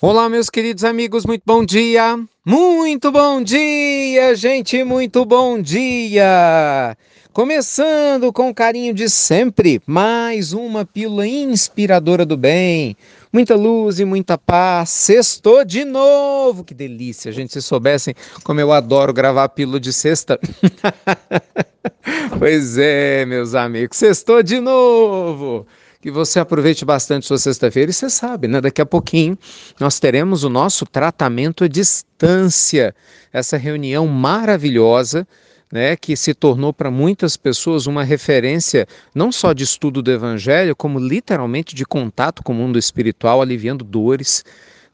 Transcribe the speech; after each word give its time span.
Olá, 0.00 0.28
meus 0.28 0.50
queridos 0.50 0.82
amigos, 0.82 1.24
muito 1.24 1.42
bom 1.46 1.64
dia! 1.64 2.18
Muito 2.44 3.12
bom 3.12 3.40
dia, 3.42 4.34
gente, 4.34 4.82
muito 4.82 5.24
bom 5.24 5.62
dia! 5.62 6.96
Começando 7.32 8.32
com 8.32 8.52
carinho 8.52 8.92
de 8.92 9.08
sempre, 9.08 9.80
mais 9.86 10.52
uma 10.52 10.84
pílula 10.84 11.26
inspiradora 11.26 12.26
do 12.26 12.36
bem. 12.36 12.96
Muita 13.32 13.54
luz 13.54 13.98
e 13.98 14.04
muita 14.04 14.36
paz. 14.36 14.90
Sextou 14.90 15.64
de 15.64 15.84
novo. 15.84 16.64
Que 16.64 16.74
delícia, 16.74 17.32
gente. 17.32 17.52
Se 17.52 17.62
soubessem 17.62 18.14
como 18.44 18.60
eu 18.60 18.72
adoro 18.72 19.12
gravar 19.12 19.48
pílula 19.48 19.80
de 19.80 19.92
sexta. 19.92 20.38
pois 22.38 22.78
é, 22.78 23.24
meus 23.24 23.54
amigos. 23.54 23.96
Sextou 23.96 24.42
de 24.42 24.60
novo 24.60 25.66
que 26.04 26.10
você 26.10 26.38
aproveite 26.38 26.84
bastante 26.84 27.24
sua 27.24 27.38
sexta-feira. 27.38 27.90
E 27.90 27.94
você 27.94 28.10
sabe, 28.10 28.46
né? 28.46 28.60
Daqui 28.60 28.82
a 28.82 28.84
pouquinho 28.84 29.38
nós 29.80 29.98
teremos 29.98 30.44
o 30.44 30.50
nosso 30.50 30.84
tratamento 30.84 31.64
à 31.64 31.66
distância, 31.66 32.94
essa 33.32 33.56
reunião 33.56 34.06
maravilhosa. 34.06 35.26
Né, 35.72 35.96
que 35.96 36.14
se 36.14 36.34
tornou 36.34 36.72
para 36.72 36.88
muitas 36.88 37.36
pessoas 37.36 37.88
uma 37.88 38.04
referência 38.04 38.86
não 39.12 39.32
só 39.32 39.52
de 39.52 39.64
estudo 39.64 40.02
do 40.02 40.12
Evangelho, 40.12 40.76
como 40.76 41.00
literalmente 41.00 41.74
de 41.74 41.84
contato 41.84 42.44
com 42.44 42.52
o 42.52 42.54
mundo 42.54 42.78
espiritual, 42.78 43.42
aliviando 43.42 43.82
dores, 43.82 44.44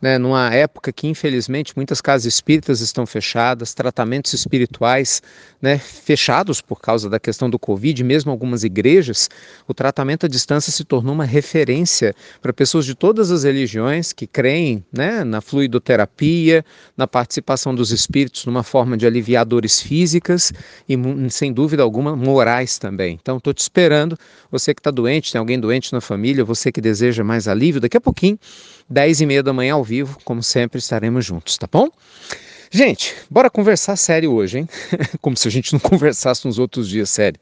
né, 0.00 0.18
numa 0.18 0.52
época 0.52 0.92
que 0.92 1.06
infelizmente 1.06 1.72
muitas 1.76 2.00
casas 2.00 2.24
espíritas 2.24 2.80
estão 2.80 3.04
fechadas, 3.06 3.74
tratamentos 3.74 4.32
espirituais 4.32 5.22
né, 5.60 5.78
fechados 5.78 6.60
por 6.60 6.80
causa 6.80 7.10
da 7.10 7.20
questão 7.20 7.50
do 7.50 7.58
Covid, 7.58 8.02
mesmo 8.02 8.30
algumas 8.30 8.64
igrejas, 8.64 9.28
o 9.68 9.74
tratamento 9.74 10.26
à 10.26 10.28
distância 10.28 10.72
se 10.72 10.84
tornou 10.84 11.14
uma 11.14 11.24
referência 11.24 12.14
para 12.40 12.52
pessoas 12.52 12.86
de 12.86 12.94
todas 12.94 13.30
as 13.30 13.44
religiões 13.44 14.12
que 14.12 14.26
creem 14.26 14.84
né, 14.92 15.22
na 15.22 15.40
fluidoterapia, 15.40 16.64
na 16.96 17.06
participação 17.06 17.74
dos 17.74 17.90
espíritos 17.90 18.46
numa 18.46 18.62
forma 18.62 18.96
de 18.96 19.06
aliviar 19.06 19.44
dores 19.44 19.80
físicas 19.80 20.52
e, 20.88 20.96
sem 21.30 21.52
dúvida 21.52 21.82
alguma, 21.82 22.16
morais 22.16 22.78
também. 22.78 23.18
Então, 23.20 23.36
estou 23.36 23.52
te 23.52 23.60
esperando, 23.60 24.16
você 24.50 24.74
que 24.74 24.80
está 24.80 24.90
doente, 24.90 25.32
tem 25.32 25.38
alguém 25.38 25.60
doente 25.60 25.92
na 25.92 26.00
família, 26.00 26.44
você 26.44 26.72
que 26.72 26.80
deseja 26.80 27.22
mais 27.22 27.46
alívio, 27.46 27.80
daqui 27.80 27.96
a 27.96 28.00
pouquinho 28.00 28.38
10 28.90 29.20
e 29.20 29.26
meia 29.26 29.40
da 29.40 29.52
manhã 29.52 29.74
ao 29.74 29.84
vivo, 29.84 30.18
como 30.24 30.42
sempre, 30.42 30.80
estaremos 30.80 31.24
juntos, 31.24 31.56
tá 31.56 31.68
bom? 31.70 31.88
Gente, 32.72 33.14
bora 33.30 33.48
conversar 33.48 33.94
sério 33.94 34.32
hoje, 34.32 34.58
hein? 34.58 34.68
Como 35.20 35.36
se 35.36 35.46
a 35.46 35.50
gente 35.50 35.72
não 35.72 35.80
conversasse 35.80 36.44
nos 36.44 36.58
outros 36.58 36.88
dias 36.88 37.08
sério. 37.10 37.40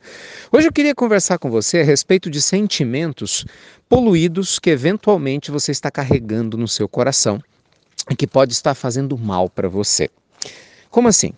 Hoje 0.52 0.68
eu 0.68 0.72
queria 0.72 0.94
conversar 0.94 1.38
com 1.38 1.50
você 1.50 1.80
a 1.80 1.84
respeito 1.84 2.30
de 2.30 2.40
sentimentos 2.40 3.46
poluídos 3.88 4.58
que 4.58 4.70
eventualmente 4.70 5.50
você 5.50 5.72
está 5.72 5.90
carregando 5.90 6.56
no 6.56 6.68
seu 6.68 6.88
coração 6.88 7.42
e 8.10 8.16
que 8.16 8.26
pode 8.26 8.52
estar 8.52 8.74
fazendo 8.74 9.16
mal 9.16 9.48
para 9.48 9.68
você. 9.68 10.10
Como 10.90 11.08
assim? 11.08 11.32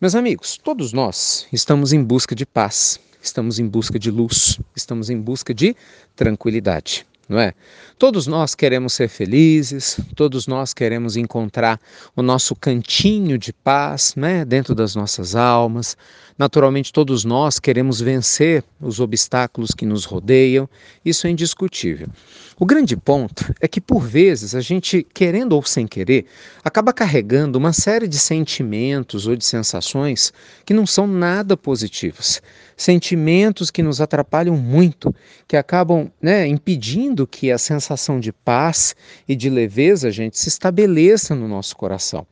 Meus 0.00 0.14
amigos, 0.14 0.58
todos 0.62 0.92
nós 0.92 1.46
estamos 1.50 1.94
em 1.94 2.02
busca 2.02 2.34
de 2.34 2.44
paz, 2.44 3.00
estamos 3.22 3.58
em 3.58 3.66
busca 3.66 3.98
de 3.98 4.10
luz, 4.10 4.58
estamos 4.74 5.08
em 5.08 5.18
busca 5.20 5.54
de 5.54 5.74
tranquilidade 6.14 7.06
não 7.28 7.38
é? 7.38 7.52
Todos 7.98 8.26
nós 8.26 8.54
queremos 8.54 8.92
ser 8.92 9.08
felizes, 9.08 9.98
todos 10.14 10.46
nós 10.46 10.74
queremos 10.74 11.16
encontrar 11.16 11.80
o 12.14 12.22
nosso 12.22 12.54
cantinho 12.54 13.38
de 13.38 13.52
paz, 13.52 14.14
né, 14.14 14.44
dentro 14.44 14.74
das 14.74 14.94
nossas 14.94 15.34
almas. 15.34 15.96
Naturalmente, 16.38 16.92
todos 16.92 17.24
nós 17.24 17.58
queremos 17.58 18.00
vencer 18.00 18.62
os 18.78 19.00
obstáculos 19.00 19.70
que 19.70 19.86
nos 19.86 20.04
rodeiam, 20.04 20.68
isso 21.04 21.26
é 21.26 21.30
indiscutível. 21.30 22.08
O 22.58 22.66
grande 22.66 22.96
ponto 22.96 23.54
é 23.60 23.66
que, 23.66 23.80
por 23.80 24.02
vezes, 24.02 24.54
a 24.54 24.60
gente, 24.60 25.06
querendo 25.14 25.54
ou 25.54 25.62
sem 25.62 25.86
querer, 25.86 26.26
acaba 26.62 26.92
carregando 26.92 27.58
uma 27.58 27.72
série 27.72 28.06
de 28.06 28.18
sentimentos 28.18 29.26
ou 29.26 29.34
de 29.34 29.44
sensações 29.44 30.32
que 30.64 30.74
não 30.74 30.86
são 30.86 31.06
nada 31.06 31.56
positivos. 31.56 32.42
Sentimentos 32.76 33.70
que 33.70 33.82
nos 33.82 34.02
atrapalham 34.02 34.56
muito, 34.56 35.14
que 35.48 35.56
acabam 35.56 36.10
né, 36.20 36.46
impedindo 36.46 37.26
que 37.26 37.50
a 37.50 37.56
sensação 37.56 38.20
de 38.20 38.32
paz 38.32 38.94
e 39.26 39.34
de 39.34 39.48
leveza, 39.48 40.10
gente, 40.10 40.38
se 40.38 40.48
estabeleça 40.48 41.34
no 41.34 41.48
nosso 41.48 41.74
coração. 41.74 42.26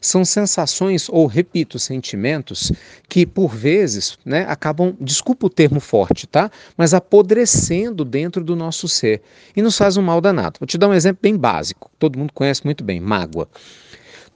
São 0.00 0.24
sensações, 0.24 1.08
ou 1.08 1.26
repito, 1.26 1.78
sentimentos, 1.78 2.72
que 3.08 3.26
por 3.26 3.54
vezes 3.54 4.18
né, 4.24 4.46
acabam, 4.48 4.96
desculpa 5.00 5.46
o 5.46 5.50
termo 5.50 5.80
forte, 5.80 6.26
tá? 6.26 6.50
Mas 6.76 6.94
apodrecendo 6.94 8.04
dentro 8.04 8.42
do 8.42 8.56
nosso 8.56 8.88
ser 8.88 9.22
e 9.54 9.60
nos 9.60 9.76
faz 9.76 9.96
um 9.96 10.02
mal 10.02 10.20
danado. 10.20 10.58
Vou 10.58 10.66
te 10.66 10.78
dar 10.78 10.88
um 10.88 10.94
exemplo 10.94 11.20
bem 11.22 11.36
básico, 11.36 11.90
todo 11.98 12.18
mundo 12.18 12.32
conhece 12.32 12.64
muito 12.64 12.82
bem: 12.82 13.00
mágoa. 13.00 13.48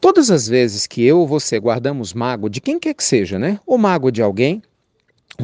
Todas 0.00 0.30
as 0.30 0.46
vezes 0.46 0.86
que 0.86 1.02
eu 1.02 1.18
ou 1.20 1.26
você 1.26 1.58
guardamos 1.58 2.12
mágoa, 2.12 2.50
de 2.50 2.60
quem 2.60 2.78
quer 2.78 2.94
que 2.94 3.02
seja, 3.02 3.38
né? 3.38 3.58
Ou 3.66 3.78
mágoa 3.78 4.12
de 4.12 4.22
alguém, 4.22 4.62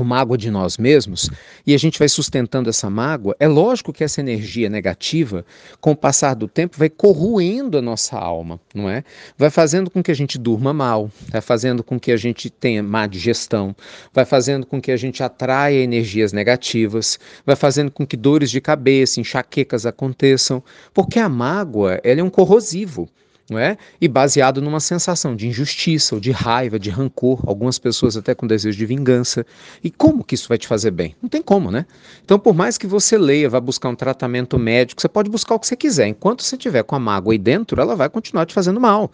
o 0.01 0.05
mágoa 0.05 0.39
de 0.39 0.51
nós 0.51 0.79
mesmos 0.79 1.29
e 1.67 1.75
a 1.75 1.79
gente 1.79 1.99
vai 1.99 2.09
sustentando 2.09 2.71
essa 2.71 2.89
mágoa, 2.89 3.37
é 3.39 3.47
lógico 3.47 3.93
que 3.93 4.03
essa 4.05 4.21
energia 4.21 4.69
negativa, 4.69 5.45
com 5.81 5.93
o 5.93 5.97
passar 5.97 6.35
do 6.35 6.49
tempo, 6.49 6.79
vai 6.79 6.89
corroendo 6.89 7.77
a 7.77 7.83
nossa 7.83 8.17
alma, 8.17 8.61
não 8.75 8.89
é? 8.89 9.05
Vai 9.37 9.51
fazendo 9.51 9.91
com 9.91 10.03
que 10.03 10.11
a 10.11 10.15
gente 10.15 10.39
durma 10.39 10.73
mal, 10.73 11.11
vai 11.29 11.41
fazendo 11.41 11.83
com 11.85 11.99
que 11.99 12.13
a 12.13 12.17
gente 12.17 12.49
tenha 12.49 12.83
má 12.83 13.07
digestão, 13.07 13.75
vai 14.13 14.25
fazendo 14.25 14.67
com 14.67 14.81
que 14.81 14.91
a 14.91 14.97
gente 14.97 15.23
atraia 15.23 15.83
energias 15.83 16.33
negativas, 16.33 17.19
vai 17.45 17.57
fazendo 17.57 17.91
com 17.91 18.07
que 18.07 18.17
dores 18.17 18.51
de 18.51 18.61
cabeça, 18.61 19.21
enxaquecas 19.21 19.87
aconteçam, 19.87 20.63
porque 20.95 21.19
a 21.19 21.29
mágoa, 21.29 22.01
ela 22.03 22.21
é 22.21 22.25
um 22.25 22.31
corrosivo 22.31 23.09
não 23.53 23.59
é? 23.59 23.77
E 24.01 24.09
baseado 24.09 24.61
numa 24.61 24.81
sensação 24.81 25.37
de 25.37 25.47
injustiça 25.47 26.15
ou 26.15 26.21
de 26.21 26.31
raiva, 26.31 26.79
de 26.79 26.91
rancor, 26.91 27.41
algumas 27.47 27.79
pessoas 27.79 28.17
até 28.17 28.35
com 28.35 28.47
desejo 28.47 28.77
de 28.77 28.87
vingança. 28.87 29.47
E 29.85 29.91
como 29.91 30.25
que 30.25 30.35
isso 30.35 30.49
vai 30.49 30.59
te 30.59 30.67
fazer 30.67 30.91
bem? 30.91 31.15
Não 31.23 31.29
tem 31.29 31.43
como, 31.43 31.71
né? 31.71 31.87
Então, 32.25 32.39
por 32.39 32.55
mais 32.55 32.77
que 32.79 32.87
você 32.87 33.17
leia, 33.17 33.49
vá 33.49 33.61
buscar 33.61 33.89
um 33.89 33.95
tratamento 33.95 34.59
médico, 34.59 35.01
você 35.01 35.09
pode 35.09 35.31
buscar 35.31 35.55
o 35.55 35.59
que 35.61 35.67
você 35.67 35.77
quiser. 35.77 36.09
Enquanto 36.09 36.43
você 36.43 36.57
tiver 36.57 36.83
com 36.83 36.97
a 36.97 36.99
mágoa 36.99 37.35
aí 37.35 37.39
dentro, 37.39 37.81
ela 37.81 37.95
vai 37.95 38.09
continuar 38.09 38.47
te 38.47 38.55
fazendo 38.55 38.81
mal. 38.81 39.11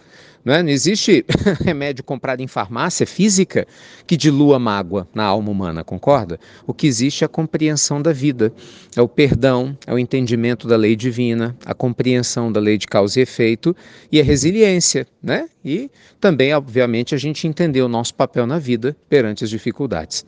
Não, 0.48 0.54
é? 0.54 0.62
não 0.62 0.70
existe 0.70 1.26
remédio 1.62 2.02
comprado 2.02 2.40
em 2.40 2.46
farmácia 2.46 3.06
física 3.06 3.66
que 4.06 4.16
dilua 4.16 4.58
mágoa 4.58 5.06
na 5.14 5.22
alma 5.22 5.50
humana, 5.50 5.84
concorda? 5.84 6.40
O 6.66 6.72
que 6.72 6.86
existe 6.86 7.22
é 7.22 7.26
a 7.26 7.28
compreensão 7.28 8.00
da 8.00 8.14
vida, 8.14 8.50
é 8.96 9.02
o 9.02 9.06
perdão, 9.06 9.76
é 9.86 9.92
o 9.92 9.98
entendimento 9.98 10.66
da 10.66 10.74
lei 10.74 10.96
divina, 10.96 11.54
a 11.66 11.74
compreensão 11.74 12.50
da 12.50 12.60
lei 12.60 12.78
de 12.78 12.86
causa 12.86 13.20
e 13.20 13.22
efeito 13.24 13.76
e 14.10 14.18
a 14.18 14.24
resiliência, 14.24 15.06
né? 15.22 15.50
E 15.62 15.90
também, 16.18 16.54
obviamente, 16.54 17.14
a 17.14 17.18
gente 17.18 17.46
entender 17.46 17.82
o 17.82 17.88
nosso 17.88 18.14
papel 18.14 18.46
na 18.46 18.58
vida 18.58 18.96
perante 19.06 19.44
as 19.44 19.50
dificuldades. 19.50 20.24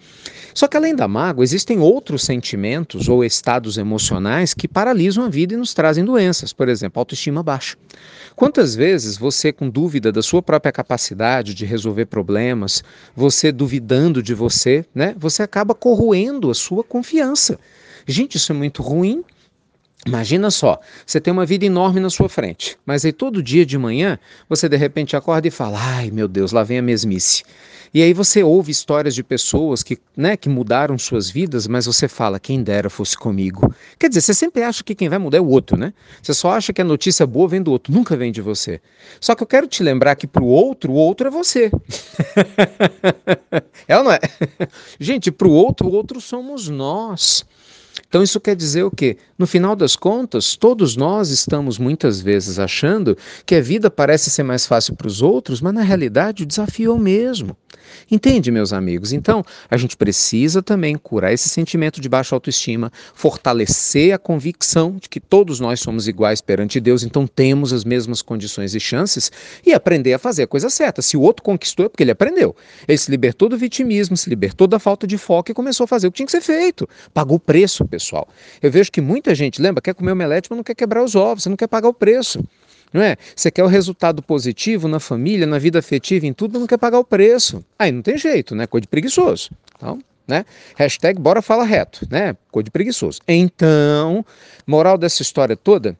Só 0.53 0.69
que 0.69 0.77
além 0.77 0.95
da 0.95 1.09
mágoa, 1.09 1.43
existem 1.43 1.79
outros 1.79 2.25
sentimentos 2.25 3.09
ou 3.09 3.25
estados 3.25 3.79
emocionais 3.79 4.53
que 4.53 4.69
paralisam 4.69 5.25
a 5.25 5.29
vida 5.31 5.55
e 5.55 5.57
nos 5.57 5.73
trazem 5.73 6.05
doenças, 6.05 6.53
por 6.53 6.69
exemplo, 6.69 7.01
autoestima 7.01 7.43
baixa. 7.43 7.77
Quantas 8.37 8.75
vezes 8.75 9.17
você, 9.17 9.53
com 9.53 9.71
dúvida 9.71 10.10
da 10.13 10.23
sua 10.23 10.43
própria 10.43 10.73
capacidade 10.73 11.55
de 11.55 11.65
resolver 11.65 12.07
problemas, 12.07 12.83
você 13.15 13.51
duvidando 13.53 14.23
de 14.23 14.35
você, 14.35 14.85
né, 14.95 15.15
você 15.19 15.43
acaba 15.43 15.75
corroendo 15.75 16.51
a 16.51 16.55
sua 16.55 16.83
confiança. 16.85 17.59
Gente, 18.07 18.37
isso 18.37 18.53
é 18.53 18.55
muito 18.55 18.83
ruim. 18.83 19.25
Imagina 20.07 20.51
só, 20.51 20.81
você 21.05 21.21
tem 21.21 21.31
uma 21.31 21.45
vida 21.45 21.67
enorme 21.67 22.01
na 22.01 22.09
sua 22.09 22.29
frente, 22.29 22.79
mas 22.87 23.05
aí 23.05 23.13
todo 23.13 23.43
dia 23.43 23.67
de 23.67 23.77
manhã 23.77 24.19
você 24.49 24.67
de 24.67 24.77
repente 24.77 25.15
acorda 25.15 25.47
e 25.47 25.51
fala: 25.51 25.79
ai 25.79 26.11
meu 26.11 26.27
Deus, 26.27 26.53
lá 26.53 26.63
vem 26.63 26.79
a 26.79 26.83
mesmice. 26.83 27.43
E 27.93 28.03
aí 28.03 28.13
você 28.13 28.43
ouve 28.43 28.71
histórias 28.71 29.17
de 29.17 29.23
pessoas 29.23 29.83
que, 29.83 29.99
né, 30.17 30.37
que 30.37 30.49
mudaram 30.49 30.97
suas 30.97 31.29
vidas, 31.29 31.67
mas 31.67 31.87
você 31.87 32.07
fala, 32.07 32.39
quem 32.39 32.63
dera 32.63 32.89
fosse 32.89 33.19
comigo. 33.19 33.75
Quer 33.99 34.09
dizer, 34.09 34.21
você 34.21 34.33
sempre 34.33 34.63
acha 34.63 34.85
que 34.85 34.95
quem 34.95 35.09
vai 35.09 35.19
mudar 35.19 35.39
é 35.39 35.41
o 35.41 35.49
outro, 35.49 35.77
né? 35.77 35.93
Você 36.23 36.33
só 36.33 36.53
acha 36.53 36.73
que 36.73 36.81
a 36.81 36.85
notícia 36.85 37.27
boa 37.27 37.49
vem 37.49 37.61
do 37.61 37.73
outro, 37.73 37.93
nunca 37.93 38.17
vem 38.17 38.31
de 38.31 38.41
você. 38.41 38.81
Só 39.21 39.35
que 39.35 39.43
eu 39.43 39.47
quero 39.47 39.67
te 39.67 39.83
lembrar 39.83 40.15
que 40.15 40.27
para 40.27 40.43
o 40.43 40.47
outro, 40.47 40.93
o 40.93 40.95
outro 40.95 41.27
é 41.27 41.31
você. 41.31 41.71
é 43.89 43.99
ou 43.99 44.05
não 44.05 44.13
é? 44.13 44.21
Gente, 45.01 45.33
para 45.33 45.49
o 45.49 45.53
outro, 45.53 45.89
o 45.89 45.93
outro 45.93 46.21
somos 46.21 46.69
nós. 46.69 47.45
Então 48.11 48.25
isso 48.25 48.41
quer 48.41 48.57
dizer 48.57 48.83
o 48.83 48.91
quê? 48.91 49.17
No 49.39 49.47
final 49.47 49.77
das 49.77 49.95
contas, 49.95 50.57
todos 50.57 50.97
nós 50.97 51.31
estamos 51.31 51.79
muitas 51.79 52.21
vezes 52.21 52.59
achando 52.59 53.17
que 53.47 53.55
a 53.55 53.61
vida 53.61 53.89
parece 53.89 54.29
ser 54.31 54.43
mais 54.43 54.67
fácil 54.67 54.97
para 54.97 55.07
os 55.07 55.23
outros, 55.23 55.61
mas 55.61 55.73
na 55.73 55.83
realidade 55.83 56.43
o 56.43 56.47
desafio 56.47 56.91
é 56.91 56.95
o 56.95 56.99
mesmo. 56.99 57.57
Entende, 58.11 58.51
meus 58.51 58.73
amigos? 58.73 59.13
Então, 59.13 59.45
a 59.71 59.77
gente 59.77 59.97
precisa 59.97 60.61
também 60.61 60.97
curar 60.97 61.33
esse 61.33 61.49
sentimento 61.49 62.01
de 62.01 62.09
baixa 62.09 62.35
autoestima, 62.35 62.91
fortalecer 63.15 64.13
a 64.13 64.19
convicção 64.19 64.97
de 65.01 65.09
que 65.09 65.21
todos 65.21 65.61
nós 65.61 65.79
somos 65.79 66.09
iguais 66.09 66.41
perante 66.41 66.81
Deus, 66.81 67.05
então 67.05 67.29
temos 67.29 67.73
as 67.73 67.85
mesmas 67.85 68.23
condições 68.23 68.75
e 68.75 68.81
chances, 68.81 69.31
e 69.65 69.73
aprender 69.73 70.13
a 70.15 70.19
fazer 70.19 70.43
a 70.43 70.47
coisa 70.49 70.69
certa. 70.69 71.01
Se 71.01 71.17
o 71.17 71.21
outro 71.21 71.45
conquistou, 71.45 71.87
é 71.87 71.89
porque 71.89 72.03
ele 72.03 72.11
aprendeu. 72.11 72.57
Ele 72.89 72.99
se 72.99 73.11
libertou 73.11 73.49
do 73.49 73.57
vitimismo, 73.57 74.17
se 74.17 74.29
libertou 74.29 74.67
da 74.67 74.81
falta 74.81 75.07
de 75.07 75.17
foco 75.17 75.53
e 75.53 75.55
começou 75.55 75.85
a 75.85 75.89
fazer 75.89 76.09
o 76.09 76.11
que 76.11 76.17
tinha 76.17 76.27
que 76.27 76.33
ser 76.33 76.41
feito. 76.41 76.89
Pagou 77.15 77.37
o 77.37 77.41
preço, 77.41 77.85
pessoal. 77.85 78.00
Eu 78.63 78.71
vejo 78.71 78.91
que 78.91 79.01
muita 79.01 79.35
gente, 79.35 79.61
lembra, 79.61 79.81
quer 79.83 79.95
comer 79.95 80.13
omelete, 80.13 80.49
mas 80.51 80.57
não 80.57 80.65
quer 80.65 80.75
quebrar 80.75 81.03
os 81.03 81.15
ovos, 81.15 81.47
não 81.47 81.57
quer 81.57 81.69
pagar 81.69 81.89
o 81.89 81.95
preço. 81.95 82.43
não 82.93 83.03
é? 83.03 83.17
Você 83.35 83.51
quer 83.51 83.63
o 83.63 83.69
resultado 83.69 84.23
positivo 84.23 84.89
na 84.89 84.99
família, 84.99 85.47
na 85.47 85.59
vida 85.59 85.79
afetiva, 85.79 86.27
em 86.27 86.33
tudo, 86.33 86.53
mas 86.53 86.61
não 86.61 86.67
quer 86.67 86.79
pagar 86.79 86.99
o 86.99 87.05
preço. 87.05 87.65
Aí 87.79 87.93
não 87.93 88.03
tem 88.03 88.19
jeito, 88.19 88.55
né? 88.55 88.67
Coisa 88.67 88.83
de 88.83 88.89
preguiçoso. 88.89 89.51
Então, 89.77 89.99
né? 90.27 90.45
Hashtag 90.77 91.21
bora 91.21 91.43
fala 91.43 91.65
reto, 91.65 92.07
né? 92.11 92.37
Coisa 92.51 92.65
de 92.65 92.71
preguiçoso. 92.71 93.21
Então, 93.27 94.25
moral 94.67 94.97
dessa 94.97 95.23
história 95.23 95.57
toda, 95.57 95.97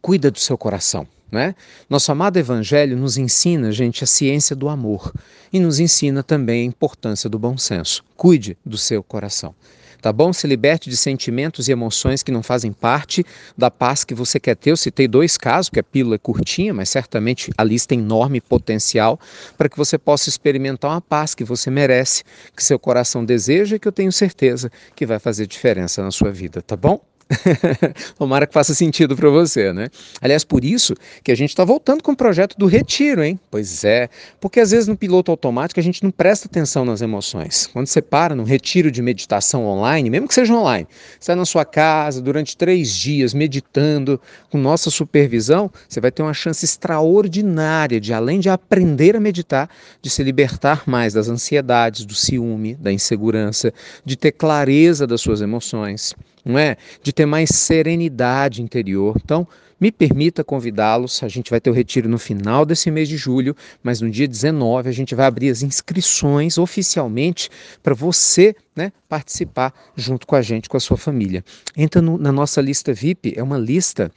cuida 0.00 0.30
do 0.30 0.38
seu 0.38 0.56
coração. 0.56 1.06
Né? 1.30 1.54
Nosso 1.90 2.10
amado 2.10 2.38
Evangelho 2.38 2.96
nos 2.96 3.18
ensina, 3.18 3.70
gente, 3.70 4.02
a 4.02 4.06
ciência 4.06 4.56
do 4.56 4.68
amor 4.68 5.12
e 5.52 5.60
nos 5.60 5.78
ensina 5.78 6.22
também 6.22 6.62
a 6.62 6.64
importância 6.64 7.28
do 7.28 7.38
bom 7.38 7.58
senso. 7.58 8.02
Cuide 8.16 8.56
do 8.64 8.78
seu 8.78 9.02
coração 9.02 9.54
tá 10.00 10.12
bom? 10.12 10.32
Se 10.32 10.46
liberte 10.46 10.88
de 10.88 10.96
sentimentos 10.96 11.68
e 11.68 11.72
emoções 11.72 12.22
que 12.22 12.32
não 12.32 12.42
fazem 12.42 12.72
parte 12.72 13.24
da 13.56 13.70
paz 13.70 14.04
que 14.04 14.14
você 14.14 14.38
quer 14.38 14.56
ter. 14.56 14.70
Eu 14.70 14.76
citei 14.76 15.08
dois 15.08 15.36
casos, 15.36 15.68
que 15.68 15.80
a 15.80 15.82
pílula 15.82 16.16
é 16.16 16.18
curtinha, 16.18 16.72
mas 16.72 16.88
certamente 16.88 17.50
a 17.56 17.64
lista 17.64 17.88
tem 17.88 18.00
enorme 18.00 18.40
potencial 18.40 19.18
para 19.56 19.68
que 19.68 19.76
você 19.76 19.98
possa 19.98 20.28
experimentar 20.28 20.90
uma 20.90 21.00
paz 21.00 21.34
que 21.34 21.44
você 21.44 21.70
merece, 21.70 22.22
que 22.54 22.62
seu 22.62 22.78
coração 22.78 23.24
deseja 23.24 23.76
e 23.76 23.78
que 23.78 23.88
eu 23.88 23.92
tenho 23.92 24.12
certeza 24.12 24.70
que 24.94 25.06
vai 25.06 25.18
fazer 25.18 25.46
diferença 25.46 26.02
na 26.02 26.10
sua 26.10 26.30
vida, 26.30 26.62
tá 26.62 26.76
bom? 26.76 27.00
Tomara 28.16 28.46
que 28.46 28.54
faça 28.54 28.74
sentido 28.74 29.14
para 29.14 29.28
você, 29.28 29.72
né? 29.72 29.88
Aliás, 30.20 30.44
por 30.44 30.64
isso 30.64 30.94
que 31.22 31.30
a 31.30 31.34
gente 31.34 31.50
está 31.50 31.64
voltando 31.64 32.02
com 32.02 32.12
o 32.12 32.16
projeto 32.16 32.56
do 32.56 32.66
retiro, 32.66 33.22
hein? 33.22 33.38
Pois 33.50 33.84
é, 33.84 34.08
porque 34.40 34.60
às 34.60 34.70
vezes 34.70 34.88
no 34.88 34.96
piloto 34.96 35.30
automático 35.30 35.78
a 35.78 35.82
gente 35.82 36.02
não 36.02 36.10
presta 36.10 36.48
atenção 36.48 36.84
nas 36.84 37.02
emoções. 37.02 37.66
Quando 37.66 37.86
você 37.86 38.00
para 38.00 38.34
num 38.34 38.44
retiro 38.44 38.90
de 38.90 39.02
meditação 39.02 39.66
online, 39.66 40.08
mesmo 40.08 40.28
que 40.28 40.34
seja 40.34 40.54
online, 40.54 40.86
está 41.20 41.36
na 41.36 41.44
sua 41.44 41.64
casa 41.64 42.22
durante 42.22 42.56
três 42.56 42.94
dias 42.94 43.34
meditando 43.34 44.20
com 44.50 44.58
nossa 44.58 44.90
supervisão, 44.90 45.70
você 45.88 46.00
vai 46.00 46.10
ter 46.10 46.22
uma 46.22 46.34
chance 46.34 46.64
extraordinária 46.64 48.00
de, 48.00 48.12
além 48.14 48.40
de 48.40 48.48
aprender 48.48 49.16
a 49.16 49.20
meditar, 49.20 49.68
de 50.00 50.08
se 50.08 50.22
libertar 50.22 50.84
mais 50.86 51.12
das 51.12 51.28
ansiedades, 51.28 52.04
do 52.04 52.14
ciúme, 52.14 52.74
da 52.74 52.92
insegurança, 52.92 53.72
de 54.04 54.16
ter 54.16 54.32
clareza 54.32 55.06
das 55.06 55.20
suas 55.20 55.42
emoções 55.42 56.14
não 56.48 56.58
é? 56.58 56.76
De 57.02 57.12
ter 57.18 57.26
mais 57.26 57.50
serenidade 57.50 58.62
interior. 58.62 59.16
Então, 59.24 59.44
me 59.80 59.90
permita 59.90 60.44
convidá-los. 60.44 61.20
A 61.24 61.26
gente 61.26 61.50
vai 61.50 61.60
ter 61.60 61.68
o 61.68 61.72
retiro 61.72 62.08
no 62.08 62.16
final 62.16 62.64
desse 62.64 62.92
mês 62.92 63.08
de 63.08 63.16
julho, 63.16 63.56
mas 63.82 64.00
no 64.00 64.08
dia 64.08 64.28
19 64.28 64.88
a 64.88 64.92
gente 64.92 65.16
vai 65.16 65.26
abrir 65.26 65.50
as 65.50 65.64
inscrições 65.64 66.58
oficialmente 66.58 67.50
para 67.82 67.92
você 67.92 68.54
né, 68.74 68.92
participar 69.08 69.74
junto 69.96 70.28
com 70.28 70.36
a 70.36 70.42
gente, 70.42 70.68
com 70.68 70.76
a 70.76 70.80
sua 70.80 70.96
família. 70.96 71.44
Entra 71.76 72.00
no, 72.00 72.16
na 72.16 72.30
nossa 72.30 72.60
lista 72.60 72.94
VIP, 72.94 73.34
é 73.36 73.42
uma 73.42 73.58
lista 73.58 74.12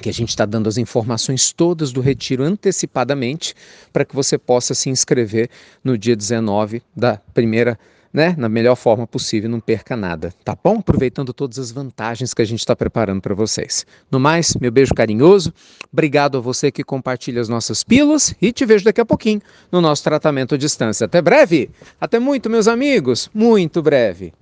que 0.00 0.08
a 0.08 0.12
gente 0.12 0.28
está 0.28 0.46
dando 0.46 0.68
as 0.68 0.78
informações 0.78 1.52
todas 1.52 1.90
do 1.90 2.00
retiro 2.00 2.44
antecipadamente 2.44 3.56
para 3.92 4.04
que 4.04 4.14
você 4.14 4.38
possa 4.38 4.72
se 4.72 4.88
inscrever 4.88 5.50
no 5.82 5.98
dia 5.98 6.14
19 6.14 6.80
da 6.94 7.16
primeira 7.34 7.76
né, 8.12 8.34
na 8.36 8.48
melhor 8.48 8.76
forma 8.76 9.06
possível, 9.06 9.48
não 9.48 9.60
perca 9.60 9.96
nada, 9.96 10.32
tá 10.44 10.56
bom? 10.62 10.78
Aproveitando 10.78 11.32
todas 11.32 11.58
as 11.58 11.70
vantagens 11.70 12.34
que 12.34 12.42
a 12.42 12.44
gente 12.44 12.60
está 12.60 12.74
preparando 12.74 13.20
para 13.20 13.34
vocês. 13.34 13.86
No 14.10 14.18
mais, 14.18 14.56
meu 14.56 14.70
beijo 14.70 14.94
carinhoso, 14.94 15.52
obrigado 15.92 16.38
a 16.38 16.40
você 16.40 16.70
que 16.70 16.82
compartilha 16.82 17.40
as 17.40 17.48
nossas 17.48 17.84
pílulas 17.84 18.34
e 18.40 18.52
te 18.52 18.66
vejo 18.66 18.84
daqui 18.84 19.00
a 19.00 19.06
pouquinho 19.06 19.40
no 19.70 19.80
nosso 19.80 20.02
tratamento 20.02 20.54
à 20.54 20.58
distância. 20.58 21.04
Até 21.04 21.22
breve! 21.22 21.70
Até 22.00 22.18
muito, 22.18 22.50
meus 22.50 22.66
amigos! 22.66 23.30
Muito 23.32 23.82
breve! 23.82 24.32